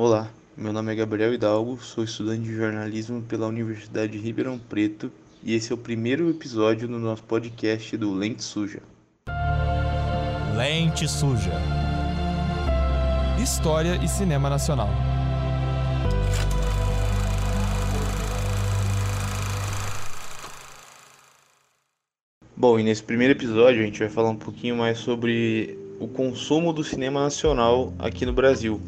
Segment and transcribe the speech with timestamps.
[0.00, 5.10] Olá, meu nome é Gabriel Hidalgo, sou estudante de jornalismo pela Universidade de Ribeirão Preto
[5.42, 8.80] e esse é o primeiro episódio do nosso podcast do Lente Suja.
[10.56, 11.50] Lente Suja.
[13.42, 14.88] História e cinema nacional.
[22.56, 26.72] Bom, e nesse primeiro episódio a gente vai falar um pouquinho mais sobre o consumo
[26.72, 28.80] do cinema nacional aqui no Brasil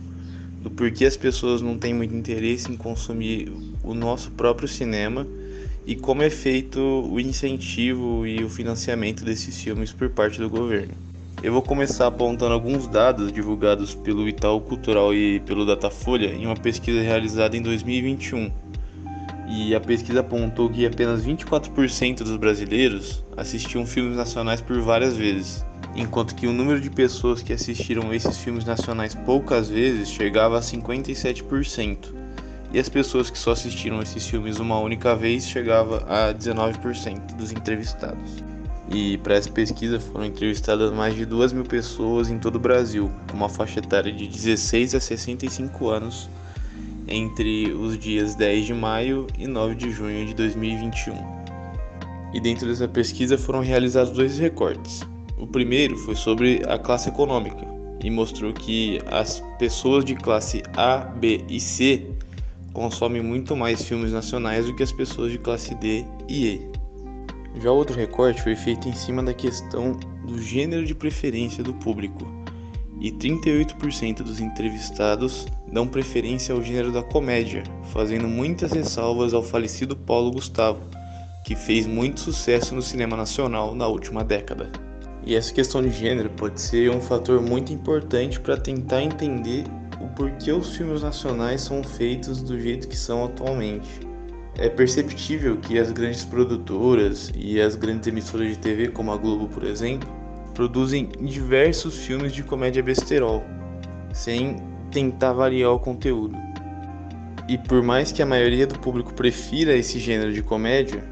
[0.61, 3.51] do porquê as pessoas não têm muito interesse em consumir
[3.83, 5.27] o nosso próprio cinema
[5.87, 10.95] e como é feito o incentivo e o financiamento desses filmes por parte do governo.
[11.43, 16.55] Eu vou começar apontando alguns dados divulgados pelo Itaú Cultural e pelo Datafolha em uma
[16.55, 18.53] pesquisa realizada em 2021.
[19.48, 25.65] E a pesquisa apontou que apenas 24% dos brasileiros assistiam filmes nacionais por várias vezes,
[25.95, 30.61] enquanto que o número de pessoas que assistiram esses filmes nacionais poucas vezes chegava a
[30.61, 32.21] 57%,
[32.73, 37.51] e as pessoas que só assistiram esses filmes uma única vez chegava a 19% dos
[37.51, 38.45] entrevistados.
[38.92, 43.11] E para essa pesquisa foram entrevistadas mais de 2 mil pessoas em todo o Brasil,
[43.29, 46.29] com uma faixa etária de 16 a 65 anos,
[47.07, 51.14] entre os dias 10 de maio e 9 de junho de 2021.
[52.33, 55.05] E dentro dessa pesquisa foram realizados dois recortes.
[55.41, 57.66] O primeiro foi sobre a classe econômica
[58.05, 62.06] e mostrou que as pessoas de classe A, B e C
[62.74, 66.70] consomem muito mais filmes nacionais do que as pessoas de classe D e E.
[67.58, 72.24] Já outro recorte foi feito em cima da questão do gênero de preferência do público,
[73.00, 79.96] e 38% dos entrevistados dão preferência ao gênero da comédia, fazendo muitas ressalvas ao falecido
[79.96, 80.83] Paulo Gustavo,
[81.46, 84.89] que fez muito sucesso no cinema nacional na última década.
[85.25, 89.65] E essa questão de gênero pode ser um fator muito importante para tentar entender
[90.01, 94.01] o porquê os filmes nacionais são feitos do jeito que são atualmente.
[94.57, 99.47] É perceptível que as grandes produtoras e as grandes emissoras de TV, como a Globo,
[99.48, 100.09] por exemplo,
[100.55, 103.45] produzem diversos filmes de comédia besterol,
[104.13, 104.57] sem
[104.91, 106.36] tentar variar o conteúdo.
[107.48, 111.03] E por mais que a maioria do público prefira esse gênero de comédia,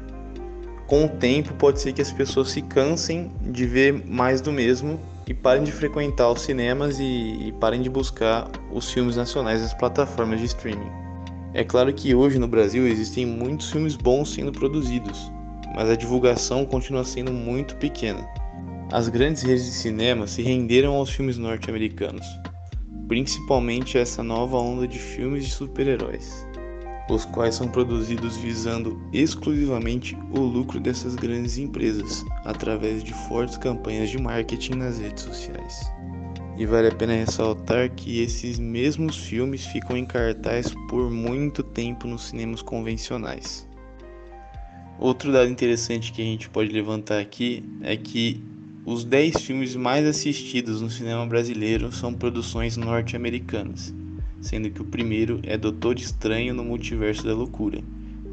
[0.89, 4.99] com o tempo pode ser que as pessoas se cansem de ver mais do mesmo
[5.27, 9.71] e parem de frequentar os cinemas e, e parem de buscar os filmes nacionais nas
[9.75, 10.89] plataformas de streaming.
[11.53, 15.31] É claro que hoje no Brasil existem muitos filmes bons sendo produzidos,
[15.75, 18.27] mas a divulgação continua sendo muito pequena.
[18.91, 22.25] As grandes redes de cinema se renderam aos filmes norte-americanos,
[23.07, 26.48] principalmente essa nova onda de filmes de super-heróis
[27.09, 34.09] os quais são produzidos visando exclusivamente o lucro dessas grandes empresas, através de fortes campanhas
[34.09, 35.91] de marketing nas redes sociais.
[36.57, 42.07] E vale a pena ressaltar que esses mesmos filmes ficam em cartaz por muito tempo
[42.07, 43.67] nos cinemas convencionais.
[44.99, 48.43] Outro dado interessante que a gente pode levantar aqui é que
[48.85, 53.93] os 10 filmes mais assistidos no cinema brasileiro são produções norte-americanas
[54.41, 57.81] sendo que o primeiro é Doutor Estranho no Multiverso da Loucura,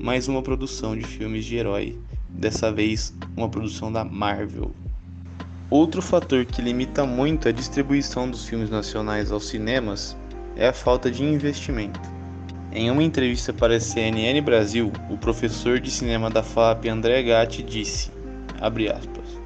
[0.01, 4.75] mais uma produção de filmes de herói, dessa vez uma produção da Marvel.
[5.69, 10.17] Outro fator que limita muito a distribuição dos filmes nacionais aos cinemas
[10.55, 12.01] é a falta de investimento.
[12.73, 17.63] Em uma entrevista para a CNN Brasil, o professor de cinema da FAP André Gatti
[17.63, 18.11] disse,
[18.61, 19.41] aspas,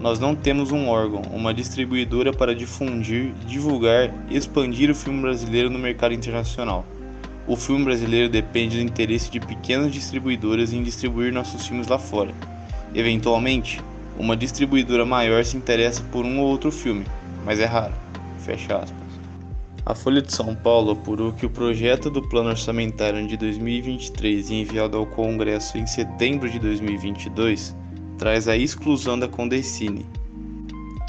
[0.00, 5.68] nós não temos um órgão, uma distribuidora para difundir, divulgar e expandir o filme brasileiro
[5.68, 6.84] no mercado internacional.
[7.48, 12.32] O filme brasileiro depende do interesse de pequenas distribuidoras em distribuir nossos filmes lá fora.
[12.94, 13.80] Eventualmente,
[14.18, 17.04] uma distribuidora maior se interessa por um ou outro filme,
[17.44, 17.94] mas é raro.
[18.38, 19.08] Fecha aspas.
[19.84, 24.96] A Folha de São Paulo apurou que o projeto do Plano Orçamentário de 2023 enviado
[24.96, 27.74] ao Congresso em setembro de 2022
[28.18, 30.04] traz a exclusão da Condecine,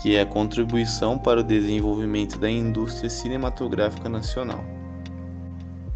[0.02, 4.64] que é a contribuição para o desenvolvimento da indústria cinematográfica nacional.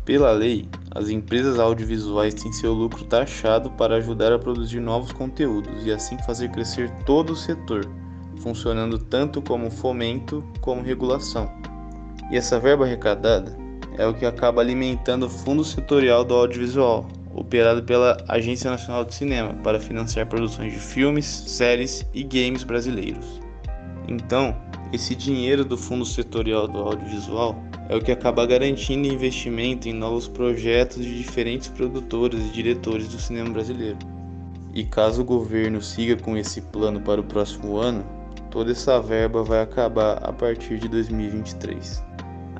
[0.03, 5.86] Pela lei, as empresas audiovisuais têm seu lucro taxado para ajudar a produzir novos conteúdos
[5.86, 7.88] e assim fazer crescer todo o setor,
[8.39, 11.50] funcionando tanto como fomento como regulação.
[12.31, 13.56] E essa verba arrecadada
[13.98, 19.15] é o que acaba alimentando o fundo setorial do audiovisual, operado pela Agência Nacional de
[19.15, 23.41] Cinema para financiar produções de filmes, séries e games brasileiros.
[24.07, 24.56] Então,
[24.91, 27.56] esse dinheiro do Fundo Setorial do Audiovisual
[27.89, 33.19] é o que acaba garantindo investimento em novos projetos de diferentes produtores e diretores do
[33.19, 33.97] cinema brasileiro.
[34.74, 38.03] E caso o governo siga com esse plano para o próximo ano,
[38.50, 42.03] toda essa verba vai acabar a partir de 2023.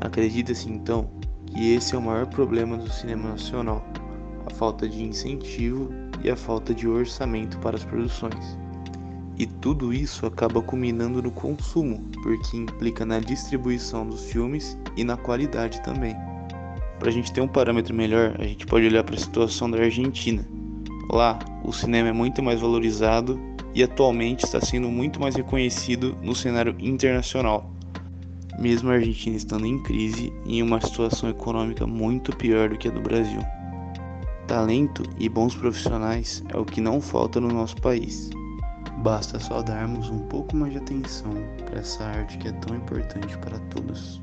[0.02, 1.10] Acredita-se então
[1.46, 3.84] que esse é o maior problema do cinema nacional:
[4.54, 5.90] falta de incentivo
[6.24, 8.58] e a falta de orçamento para as produções.
[9.38, 15.18] E tudo isso acaba culminando no consumo, porque implica na distribuição dos filmes e na
[15.18, 16.16] qualidade também.
[17.00, 19.80] Para a gente ter um parâmetro melhor, a gente pode olhar para a situação da
[19.80, 20.48] Argentina.
[21.12, 23.40] Lá, o cinema é muito mais valorizado
[23.74, 27.74] e atualmente está sendo muito mais reconhecido no cenário internacional.
[28.60, 32.88] Mesmo a Argentina estando em crise e em uma situação econômica muito pior do que
[32.88, 33.42] a do Brasil.
[34.48, 38.30] Talento e bons profissionais é o que não falta no nosso país.
[38.98, 41.34] Basta só darmos um pouco mais de atenção
[41.66, 44.23] para essa arte que é tão importante para todos.